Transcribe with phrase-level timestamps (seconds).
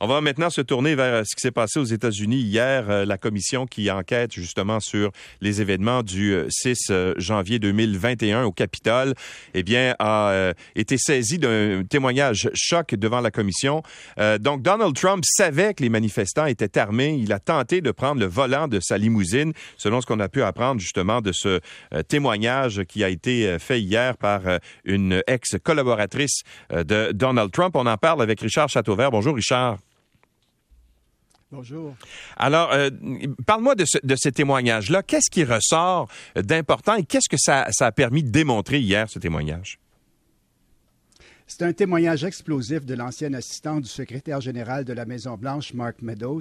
[0.00, 2.90] On va maintenant se tourner vers euh, ce qui s'est passé aux États-Unis hier.
[2.90, 8.50] Euh, la commission qui enquête justement sur les événements du 6 euh, janvier 2021 au
[8.50, 9.14] Capitole,
[9.54, 13.82] eh bien, a été saisie d'un témoignage choc devant la commission.
[14.40, 17.16] donc, Donald Trump savait que les manifestants étaient armés.
[17.16, 20.42] Il a tenté de prendre le volant de sa limousine, selon ce qu'on a pu
[20.42, 21.60] apprendre justement de ce
[22.08, 24.42] témoignage qui a été fait hier par
[24.84, 27.76] une ex-collaboratrice de Donald Trump.
[27.76, 29.10] On en parle avec Richard Chateauvert.
[29.10, 29.83] Bonjour, Richard.
[32.36, 32.90] Alors, euh,
[33.46, 35.02] parle-moi de, ce, témoignage-là.
[35.02, 39.78] Qu'est-ce qui ressort d'important et qu'est-ce que ça, a permis de démontrer hier, ce témoignage?
[41.46, 46.40] C'est un témoignage explosif de l'ancienne assistante du secrétaire général de la Maison-Blanche, Mark Meadows.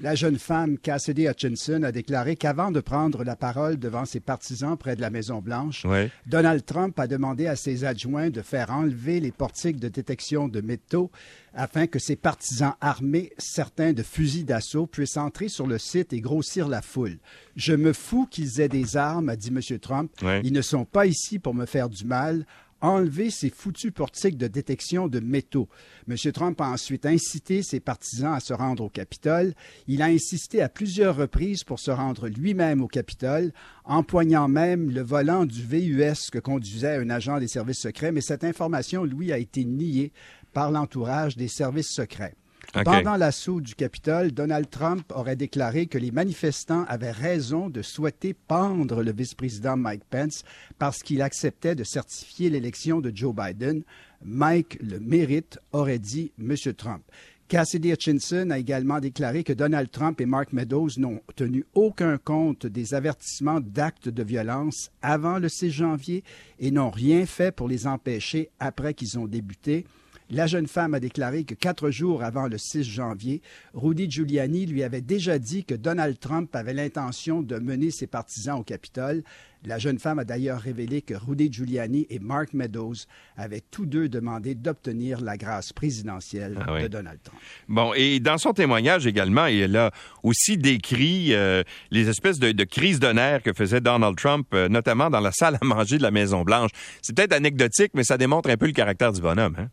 [0.00, 4.76] La jeune femme, Cassidy Hutchinson, a déclaré qu'avant de prendre la parole devant ses partisans
[4.76, 5.84] près de la Maison-Blanche,
[6.26, 10.60] Donald Trump a demandé à ses adjoints de faire enlever les portiques de détection de
[10.60, 11.10] métaux
[11.52, 16.20] afin que ses partisans armés, certains de fusils d'assaut, puissent entrer sur le site et
[16.20, 17.18] grossir la foule.
[17.56, 19.78] Je me fous qu'ils aient des armes, a dit M.
[19.78, 20.12] Trump.
[20.42, 22.44] Ils ne sont pas ici pour me faire du mal
[22.84, 25.68] enlever ces foutus portiques de détection de métaux.
[26.08, 26.16] M.
[26.32, 29.54] Trump a ensuite incité ses partisans à se rendre au Capitole.
[29.88, 33.52] Il a insisté à plusieurs reprises pour se rendre lui-même au Capitole,
[33.84, 38.44] empoignant même le volant du VUS que conduisait un agent des services secrets, mais cette
[38.44, 40.12] information, lui, a été niée
[40.52, 42.34] par l'entourage des services secrets.
[42.82, 48.34] Pendant l'assaut du Capitole, Donald Trump aurait déclaré que les manifestants avaient raison de souhaiter
[48.34, 50.42] pendre le vice-président Mike Pence
[50.78, 53.84] parce qu'il acceptait de certifier l'élection de Joe Biden.
[54.24, 56.56] Mike le mérite, aurait dit M.
[56.76, 57.02] Trump.
[57.46, 62.66] Cassidy Hutchinson a également déclaré que Donald Trump et Mark Meadows n'ont tenu aucun compte
[62.66, 66.24] des avertissements d'actes de violence avant le 6 janvier
[66.58, 69.84] et n'ont rien fait pour les empêcher après qu'ils ont débuté.
[70.30, 73.42] La jeune femme a déclaré que quatre jours avant le 6 janvier,
[73.74, 78.58] Rudy Giuliani lui avait déjà dit que Donald Trump avait l'intention de mener ses partisans
[78.58, 79.22] au Capitole.
[79.66, 82.94] La jeune femme a d'ailleurs révélé que Rudy Giuliani et Mark Meadows
[83.36, 87.40] avaient tous deux demandé d'obtenir la grâce présidentielle ah de Donald Trump.
[87.68, 89.90] Bon, et dans son témoignage également, il a
[90.22, 94.68] aussi décrit euh, les espèces de, de crises de nerfs que faisait Donald Trump, euh,
[94.68, 96.70] notamment dans la salle à manger de la Maison-Blanche.
[97.02, 99.56] C'est peut-être anecdotique, mais ça démontre un peu le caractère du bonhomme.
[99.58, 99.68] Hein?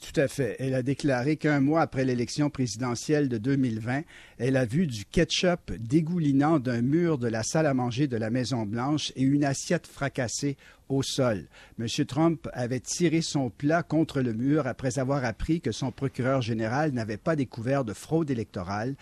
[0.00, 0.56] Tout à fait.
[0.58, 4.02] Elle a déclaré qu'un mois après l'élection présidentielle de 2020,
[4.38, 8.30] elle a vu du ketchup dégoulinant d'un mur de la salle à manger de la
[8.30, 10.56] Maison-Blanche et une assiette fracassée
[10.88, 11.46] au sol.
[11.78, 11.86] M.
[12.06, 16.92] Trump avait tiré son plat contre le mur après avoir appris que son procureur général
[16.92, 18.96] n'avait pas découvert de fraude électorale.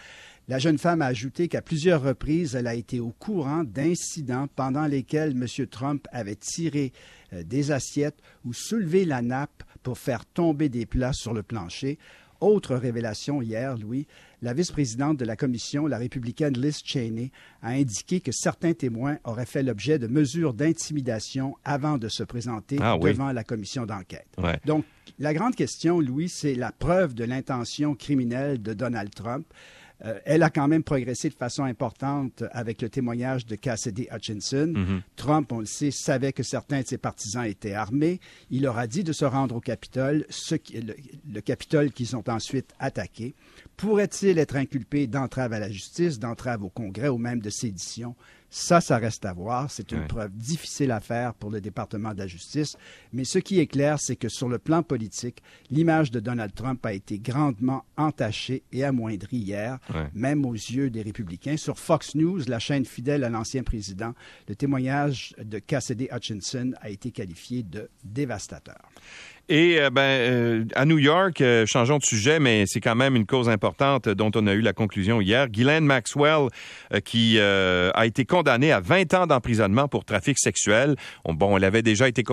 [0.49, 4.87] La jeune femme a ajouté qu'à plusieurs reprises, elle a été au courant d'incidents pendant
[4.87, 5.67] lesquels M.
[5.69, 6.93] Trump avait tiré
[7.33, 11.99] euh, des assiettes ou soulevé la nappe pour faire tomber des plats sur le plancher.
[12.41, 14.09] Autre révélation hier, Louis,
[14.43, 17.31] la vice-présidente de la commission, la républicaine Liz Cheney,
[17.63, 22.79] a indiqué que certains témoins auraient fait l'objet de mesures d'intimidation avant de se présenter
[22.81, 24.27] ah devant la commission d'enquête.
[24.65, 24.85] Donc,
[25.21, 29.47] la grande question, Louis, c'est la preuve de l'intention criminelle de Donald Trump.
[30.05, 34.73] Euh, elle a quand même progressé de façon importante avec le témoignage de Cassidy Hutchinson.
[34.75, 35.01] Mm-hmm.
[35.17, 38.21] Trump, on le sait, savait que certains de ses partisans étaient armés.
[38.51, 43.35] Il leur a dit de se rendre au Capitole, le Capitole qu'ils ont ensuite attaqué.
[43.77, 48.15] Pourrait-il être inculpé d'entrave à la justice, d'entrave au Congrès ou même de sédition?
[48.55, 49.71] Ça, ça reste à voir.
[49.71, 52.77] C'est une preuve difficile à faire pour le département de la justice.
[53.15, 56.85] Mais ce qui est clair, c'est que sur le plan politique, l'image de Donald Trump
[56.85, 59.79] a été grandement entachée et amoindrie hier,
[60.13, 61.57] même aux yeux des républicains.
[61.57, 64.13] Sur Fox News, la chaîne fidèle à l'ancien président,
[64.47, 68.83] le témoignage de Cassidy Hutchinson a été qualifié de dévastateur.
[69.49, 73.17] Et euh, ben, euh, à New York, euh, changeons de sujet, mais c'est quand même
[73.17, 75.49] une cause importante dont on a eu la conclusion hier.
[75.49, 76.49] Ghislaine Maxwell,
[77.05, 80.97] qui a été condamnée à 20 ans d'emprisonnement pour trafic sexuel.
[81.25, 82.25] bon, elle avait déjà été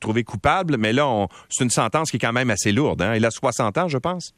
[0.00, 3.02] trouvée coupable, mais là, c'est une sentence qui est quand même assez lourde.
[3.02, 3.12] Hein?
[3.14, 4.34] Elle a 60 ans, je pense.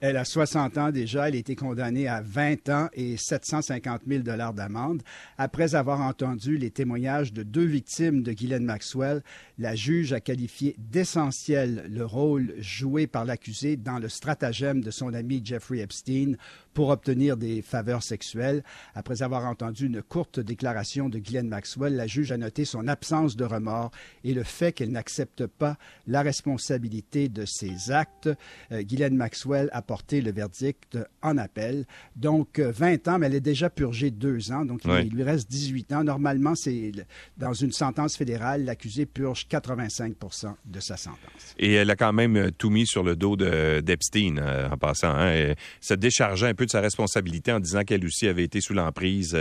[0.00, 1.28] Elle a 60 ans déjà.
[1.28, 5.02] Elle a été condamnée à 20 ans et 750 000 dollars d'amende.
[5.36, 9.22] Après avoir entendu les témoignages de deux victimes de Guylaine Maxwell,
[9.58, 15.12] la juge a qualifié d'essentiel le rôle joué par l'accusé dans le stratagème de son
[15.12, 16.36] ami Jeffrey Epstein
[16.72, 18.62] pour obtenir des faveurs sexuelles.
[18.94, 23.36] Après avoir entendu une courte déclaration de Guylaine Maxwell, la juge a noté son absence
[23.36, 23.90] de remords
[24.24, 25.76] et le fait qu'elle n'accepte pas
[26.06, 28.30] la responsabilité de ses actes.
[28.72, 31.84] Euh, Maxwell a porté le verdict en appel.
[32.14, 35.92] Donc, 20 ans, mais elle est déjà purgée deux ans, donc il lui reste 18
[35.94, 36.04] ans.
[36.04, 36.92] Normalement, c'est
[37.36, 41.18] dans une sentence fédérale, l'accusé purge 85% de sa sentence.
[41.58, 44.36] Et elle a quand même tout mis sur le dos d'Epstein,
[44.70, 45.10] en passant.
[45.10, 45.32] Hein?
[45.32, 48.74] Elle se déchargeait un peu de sa responsabilité en disant qu'elle aussi avait été sous
[48.74, 49.36] l'emprise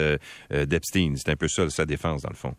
[0.50, 1.14] d'Epstein.
[1.16, 2.56] C'est un peu ça sa défense, dans le fond.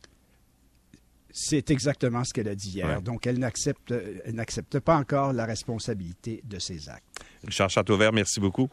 [1.32, 3.02] C'est exactement ce qu'elle a dit hier.
[3.02, 3.92] Donc, elle n'accepte,
[4.24, 7.04] elle n'accepte pas encore la responsabilité de ses actes.
[7.44, 8.70] Richard Châteauvert, merci beaucoup.